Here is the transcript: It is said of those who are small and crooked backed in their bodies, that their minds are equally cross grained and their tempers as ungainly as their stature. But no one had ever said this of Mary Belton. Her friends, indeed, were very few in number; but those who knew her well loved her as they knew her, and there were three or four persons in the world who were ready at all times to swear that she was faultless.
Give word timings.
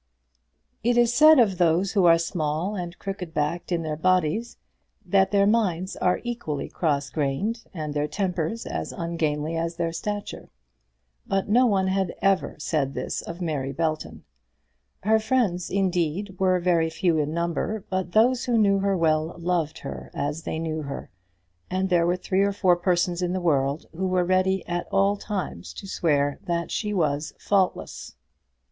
It 0.83 0.97
is 0.97 1.13
said 1.13 1.37
of 1.37 1.59
those 1.59 1.91
who 1.91 2.05
are 2.07 2.17
small 2.17 2.73
and 2.75 2.97
crooked 2.97 3.35
backed 3.35 3.71
in 3.71 3.83
their 3.83 3.95
bodies, 3.95 4.57
that 5.05 5.29
their 5.29 5.45
minds 5.45 5.95
are 5.95 6.21
equally 6.23 6.67
cross 6.69 7.11
grained 7.11 7.65
and 7.71 7.93
their 7.93 8.07
tempers 8.07 8.65
as 8.65 8.91
ungainly 8.91 9.55
as 9.55 9.75
their 9.75 9.91
stature. 9.91 10.49
But 11.27 11.49
no 11.49 11.67
one 11.67 11.85
had 11.85 12.15
ever 12.19 12.55
said 12.57 12.95
this 12.95 13.21
of 13.21 13.41
Mary 13.41 13.71
Belton. 13.71 14.23
Her 15.03 15.19
friends, 15.19 15.69
indeed, 15.69 16.39
were 16.39 16.59
very 16.59 16.89
few 16.89 17.19
in 17.19 17.31
number; 17.31 17.85
but 17.91 18.13
those 18.13 18.45
who 18.45 18.57
knew 18.57 18.79
her 18.79 18.97
well 18.97 19.35
loved 19.37 19.77
her 19.81 20.09
as 20.15 20.41
they 20.41 20.57
knew 20.57 20.81
her, 20.81 21.11
and 21.69 21.89
there 21.89 22.07
were 22.07 22.17
three 22.17 22.41
or 22.41 22.53
four 22.53 22.75
persons 22.75 23.21
in 23.21 23.33
the 23.33 23.39
world 23.39 23.85
who 23.95 24.07
were 24.07 24.25
ready 24.25 24.65
at 24.67 24.87
all 24.91 25.15
times 25.15 25.71
to 25.75 25.85
swear 25.87 26.39
that 26.47 26.71
she 26.71 26.91
was 26.91 27.33
faultless. 27.37 28.15